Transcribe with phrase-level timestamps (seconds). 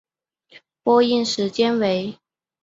[0.81, 2.17] 播映时间为。